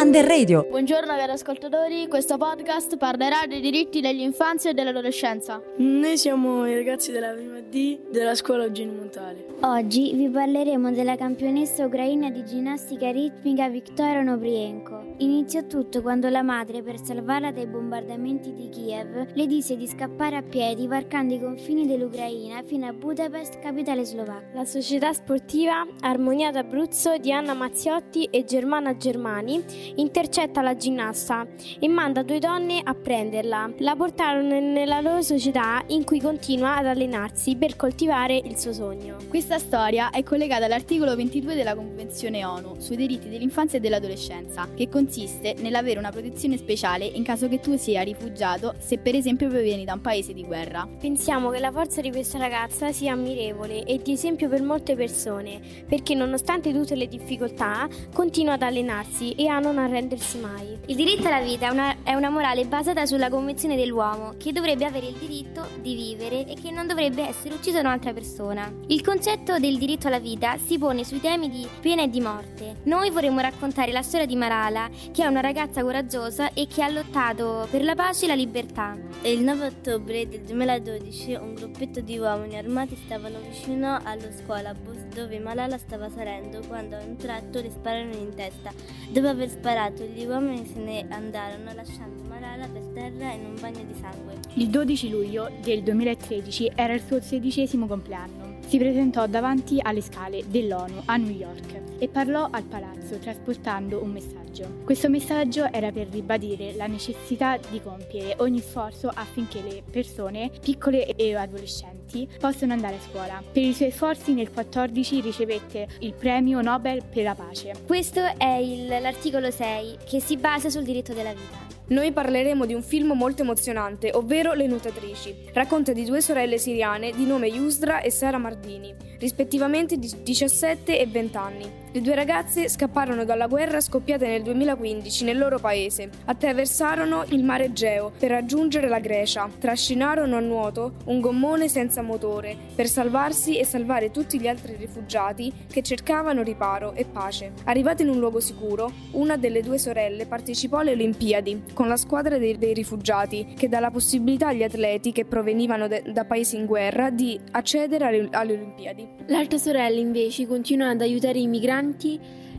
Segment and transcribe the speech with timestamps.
[0.00, 0.64] Under Radio.
[0.66, 5.60] Buongiorno cari ascoltatori, questo podcast parlerà dei diritti dell'infanzia e dell'adolescenza.
[5.76, 9.44] Noi siamo i ragazzi della prima D della scuola Eugenio Montale.
[9.60, 15.16] Oggi vi parleremo della campionessa ucraina di ginnastica ritmica Viktoria Nobrienko.
[15.18, 20.36] Iniziò tutto quando la madre, per salvarla dai bombardamenti di Kiev, le disse di scappare
[20.36, 24.48] a piedi varcando i confini dell'Ucraina fino a Budapest, capitale slovacca.
[24.54, 31.46] La società sportiva Armonia d'Abruzzo di Anna Mazziotti e Germana Germani intercetta la ginnasta
[31.78, 33.72] e manda due donne a prenderla.
[33.78, 39.16] La portarono nella loro società in cui continua ad allenarsi per coltivare il suo sogno.
[39.28, 44.88] Questa storia è collegata all'articolo 22 della Convenzione ONU sui diritti dell'infanzia e dell'adolescenza, che
[44.88, 49.84] consiste nell'avere una protezione speciale in caso che tu sia rifugiato se per esempio provieni
[49.84, 50.88] da un paese di guerra.
[51.00, 55.60] Pensiamo che la forza di questa ragazza sia ammirevole e di esempio per molte persone,
[55.88, 60.78] perché nonostante tutte le difficoltà continua ad allenarsi e a non arrendersi mai.
[60.86, 64.84] Il diritto alla vita è una, è una morale basata sulla Convenzione dell'uomo, che dovrebbe
[64.84, 68.72] avere il diritto di vivere e che non dovrebbe essere ucciso da un'altra persona.
[68.86, 72.76] Il concetto del diritto alla vita si pone sui temi di pena e di morte.
[72.84, 76.88] Noi vorremmo raccontare la storia di Marala, che è una ragazza coraggiosa e che ha
[76.88, 78.96] lottato per la pace e la libertà.
[79.22, 85.38] Il 9 ottobre del 2012 un gruppetto di uomini armati stavano vicino allo scuolabus dove
[85.38, 88.72] Malala stava salendo quando a un tratto le spararono in testa.
[89.08, 89.69] Dopo aver sparato
[90.04, 94.34] gli uomini se ne andarono lasciando Malala per terra in un bagno di sangue.
[94.54, 98.49] Il 12 luglio del 2013 era il suo sedicesimo compleanno.
[98.66, 104.10] Si presentò davanti alle scale dell'ONU a New York e parlò al palazzo trasportando un
[104.10, 104.82] messaggio.
[104.84, 111.14] Questo messaggio era per ribadire la necessità di compiere ogni sforzo affinché le persone, piccole
[111.14, 113.42] e adolescenti, possano andare a scuola.
[113.52, 117.74] Per i suoi sforzi nel 14 ricevette il premio Nobel per la pace.
[117.86, 121.69] Questo è il, l'articolo 6 che si basa sul diritto della vita.
[121.90, 125.50] Noi parleremo di un film molto emozionante, ovvero Le nuotatrici.
[125.52, 131.06] Racconta di due sorelle siriane di nome Yusra e Sara Mardini, rispettivamente di 17 e
[131.08, 131.72] 20 anni.
[131.92, 136.08] Le due ragazze scapparono dalla guerra scoppiata nel 2015 nel loro paese.
[136.26, 139.50] Attraversarono il mare Egeo per raggiungere la Grecia.
[139.58, 145.52] Trascinarono a nuoto un gommone senza motore per salvarsi e salvare tutti gli altri rifugiati
[145.68, 147.54] che cercavano riparo e pace.
[147.64, 152.38] Arrivate in un luogo sicuro, una delle due sorelle partecipò alle Olimpiadi con la squadra
[152.38, 156.66] dei, dei rifugiati che dà la possibilità agli atleti che provenivano de, da paesi in
[156.66, 159.08] guerra di accedere alle, alle Olimpiadi.
[159.26, 161.78] L'altra sorella invece continuò ad aiutare i migranti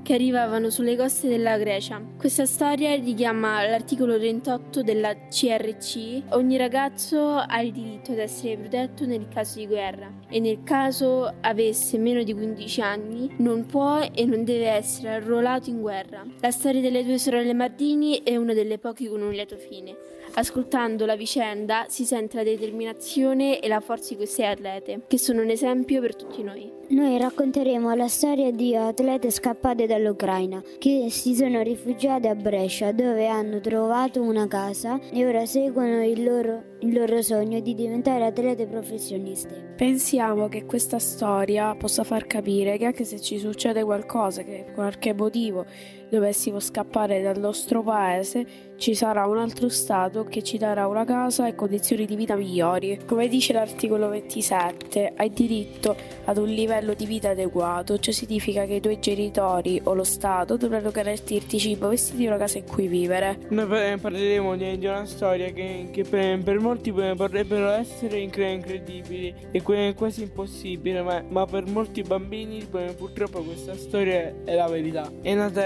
[0.03, 2.01] che arrivavano sulle coste della Grecia.
[2.17, 6.23] Questa storia richiama l'articolo 38 della CRC.
[6.29, 11.31] Ogni ragazzo ha il diritto ad essere protetto nel caso di guerra e nel caso
[11.41, 16.25] avesse meno di 15 anni non può e non deve essere arruolato in guerra.
[16.39, 19.95] La storia delle due sorelle Martini è una delle poche con un lieto fine.
[20.33, 25.41] Ascoltando la vicenda si sente la determinazione e la forza di queste atlete, che sono
[25.41, 26.79] un esempio per tutti noi.
[26.91, 33.27] Noi racconteremo la storia di atlete scappate dall'Ucraina che si sono rifugiate a Brescia dove
[33.27, 38.67] hanno trovato una casa e ora seguono il loro, il loro sogno di diventare atlete
[38.67, 39.73] professioniste.
[39.77, 44.73] Pensiamo che questa storia possa far capire che anche se ci succede qualcosa, che per
[44.73, 45.65] qualche motivo
[46.11, 51.47] dovessimo scappare dal nostro paese, ci sarà un altro Stato che ci darà una casa
[51.47, 52.99] e condizioni di vita migliori.
[53.05, 55.95] Come dice l'articolo 27, hai diritto
[56.25, 60.57] ad un livello di vita adeguato, ciò significa che i tuoi genitori o lo Stato
[60.57, 63.37] dovranno garantirti cibo, vestiti e una casa in cui vivere.
[63.49, 70.23] Noi parleremo di, una storia che, che per, per, molti potrebbero essere incredibili e quasi
[70.23, 72.67] impossibile, ma, ma, per molti bambini
[72.97, 75.09] purtroppo questa storia è la verità.
[75.21, 75.61] È nata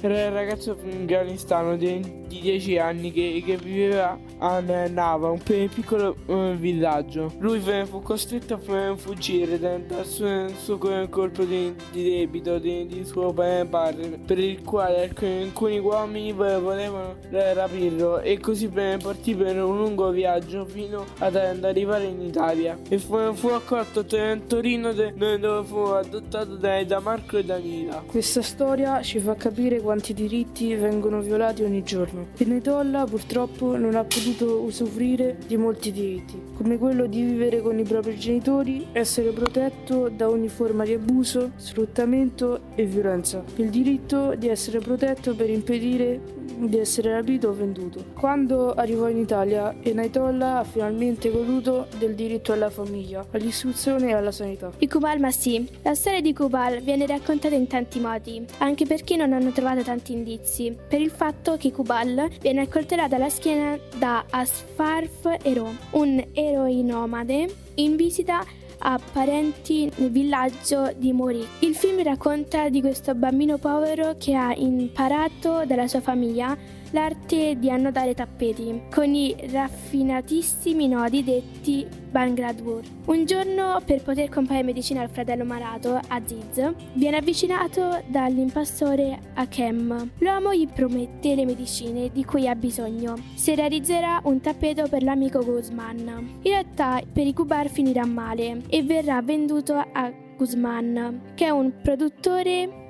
[0.00, 6.16] per il ragazzo afghanistano di, di 10 anni che, che, viveva a Nava, un piccolo
[6.26, 7.32] uh, villaggio.
[7.38, 13.32] Lui fu costretto a fuggire dal suo, suo colpo di, di debito di, di, suo
[13.32, 20.64] padre, per il quale alcuni uomini volevano rapirlo e così partì per un lungo viaggio
[20.64, 22.78] fino ad, ad arrivare in Italia.
[22.88, 28.02] E fu, fu accolto a Torino dove fu adottato da, da Marco e Danila.
[28.06, 32.26] Questa storia ci fa capire quanti diritti vengono violati ogni giorno.
[32.36, 37.84] Pinnetolla purtroppo non ha potuto usufruire di molti diritti, come quello di vivere con i
[37.84, 43.42] propri genitori, essere protetto da ogni forma di abuso, sfruttamento e violenza.
[43.56, 46.20] il diritto di essere protetto per impedire
[46.68, 48.04] di essere rapito o venduto.
[48.18, 54.30] Quando arrivò in Italia, Enayatollah ha finalmente goduto del diritto alla famiglia, all'istruzione e alla
[54.30, 54.70] sanità.
[54.78, 55.66] I Kubal Masih.
[55.82, 60.12] La storia di Kubal viene raccontata in tanti modi, anche perché non hanno trovato tanti
[60.12, 66.82] indizi, per il fatto che Kubal viene accoltellata alla schiena da Asfarf Ero, un eroi
[66.82, 68.44] nomade in visita
[68.84, 71.46] a parenti nel villaggio di Mori.
[71.60, 76.56] Il film racconta di questo bambino povero che ha imparato dalla sua famiglia
[76.92, 82.88] l'arte di annodare tappeti con i raffinatissimi nodi detti Bangladesh.
[83.06, 90.10] Un giorno, per poter comprare medicina al fratello malato, Aziz, viene avvicinato dall'impastore Hakem.
[90.18, 95.42] L'uomo gli promette le medicine di cui ha bisogno se realizzerà un tappeto per l'amico
[95.42, 96.40] Guzman.
[96.42, 101.72] In realtà, per i Kubar finirà male e verrà venduto a Guzman, che è un
[101.82, 102.81] produttore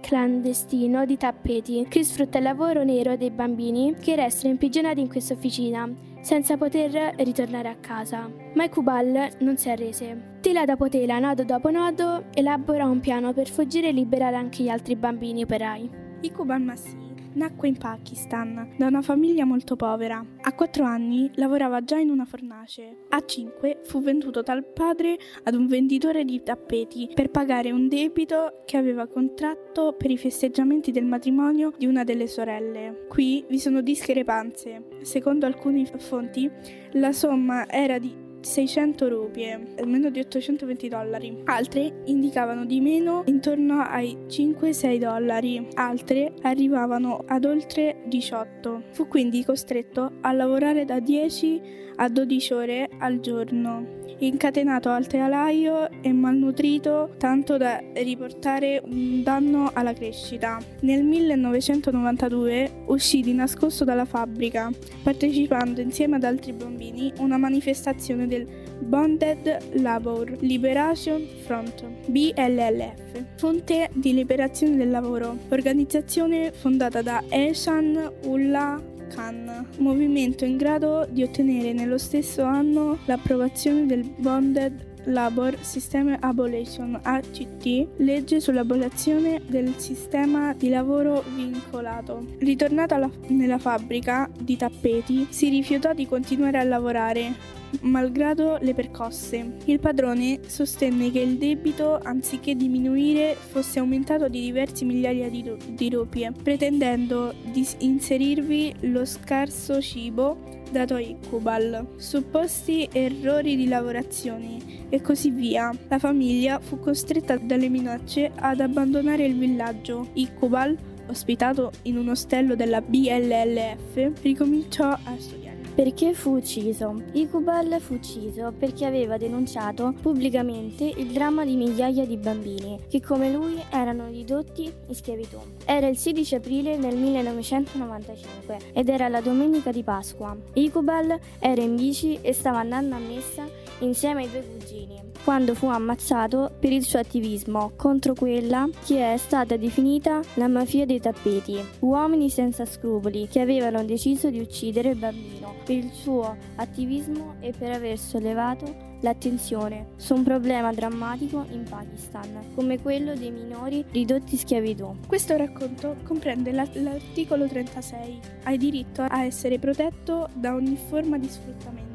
[0.00, 5.34] clandestino di tappeti che sfrutta il lavoro nero dei bambini che restano imprigionati in questa
[5.34, 5.88] officina
[6.20, 8.30] senza poter ritornare a casa.
[8.54, 10.38] Ma Kubal non si arrese.
[10.40, 14.68] Tela dopo tela, nodo dopo nodo, elabora un piano per fuggire e liberare anche gli
[14.68, 15.90] altri bambini operai.
[16.22, 20.24] Ikubal Masih nacque in Pakistan da una famiglia molto povera.
[20.40, 23.06] A quattro anni lavorava già in una fornace.
[23.10, 28.62] A cinque fu venduto dal padre ad un venditore di tappeti per pagare un debito
[28.64, 33.06] che aveva contratto per i festeggiamenti del matrimonio di una delle sorelle.
[33.08, 34.84] Qui vi sono discrepanze.
[35.02, 36.50] Secondo alcune fonti,
[36.92, 41.42] la somma era di 600 rupie, almeno di 820 dollari.
[41.44, 48.82] Altre indicavano di meno intorno ai 5-6 dollari, altre arrivavano ad oltre 18.
[48.92, 51.60] Fu quindi costretto a lavorare da 10
[51.96, 59.70] a 12 ore al giorno incatenato al telaio e malnutrito tanto da riportare un danno
[59.72, 60.58] alla crescita.
[60.80, 64.70] Nel 1992 uscì di nascosto dalla fabbrica,
[65.02, 68.46] partecipando insieme ad altri bambini a una manifestazione del
[68.78, 78.80] Bonded Labor Liberation Front, BLLF, Fonte di Liberazione del Lavoro, organizzazione fondata da Eshan Ullah
[79.08, 86.98] Khan, movimento in grado di ottenere nello stesso anno l'approvazione del Bonded Labor System Abolition
[87.02, 92.24] ACT, legge sull'abolizione del sistema di lavoro vincolato.
[92.38, 99.56] Ritornato alla, nella fabbrica di tappeti, si rifiutò di continuare a lavorare malgrado le percosse.
[99.64, 105.64] Il padrone sostenne che il debito, anziché diminuire, fosse aumentato di diversi migliaia di, ru-
[105.70, 114.86] di rupie, pretendendo di inserirvi lo scarso cibo dato a Iqbal, supposti errori di lavorazione
[114.88, 115.72] e così via.
[115.88, 120.08] La famiglia fu costretta dalle minacce ad abbandonare il villaggio.
[120.14, 120.76] Iqbal,
[121.08, 125.49] ospitato in un ostello della BLLF, ricominciò a studiare.
[125.80, 126.94] Perché fu ucciso?
[127.12, 133.32] Iqbal fu ucciso perché aveva denunciato pubblicamente il dramma di migliaia di bambini che come
[133.32, 135.38] lui erano ridotti in schiavitù.
[135.64, 140.36] Era il 16 aprile del 1995 ed era la domenica di Pasqua.
[140.52, 143.48] Iqbal era in bici e stava andando a messa
[143.78, 149.16] insieme ai due cugini quando fu ammazzato per il suo attivismo contro quella che è
[149.16, 154.96] stata definita la mafia dei tappeti, uomini senza scrupoli che avevano deciso di uccidere il
[154.96, 161.64] bambino per il suo attivismo e per aver sollevato l'attenzione su un problema drammatico in
[161.68, 164.94] Pakistan, come quello dei minori ridotti in schiavitù.
[165.06, 168.20] Questo racconto comprende la- l'articolo 36.
[168.44, 171.88] Hai diritto a essere protetto da ogni forma di sfruttamento.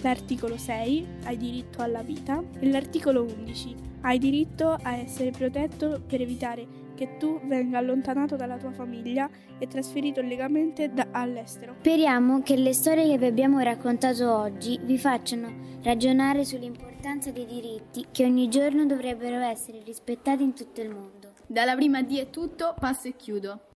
[0.00, 1.06] L'articolo 6.
[1.24, 2.42] Hai diritto alla vita.
[2.58, 3.74] E l'articolo 11.
[4.02, 9.68] Hai diritto a essere protetto per evitare che tu venga allontanato dalla tua famiglia e
[9.68, 11.76] trasferito illegalmente da- all'estero.
[11.78, 18.06] Speriamo che le storie che vi abbiamo raccontato oggi vi facciano ragionare sull'importanza dei diritti
[18.10, 21.34] che ogni giorno dovrebbero essere rispettati in tutto il mondo.
[21.46, 23.74] Dalla prima D è tutto, passo e chiudo.